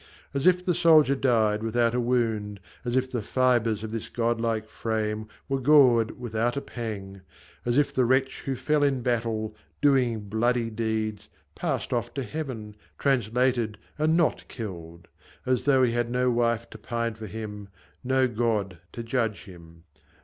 [0.33, 4.67] As if the soldier died without a wound; As if the fibres of this godlike
[4.67, 7.21] frame Were gored without a pang;
[7.67, 12.75] as if the wretch, Who fell in battle, doing bloody deeds, Passed off to Heaven,
[12.97, 15.07] translated and not killed;
[15.45, 17.69] As though he had no wife to pine for him,
[18.03, 19.83] No God to judge him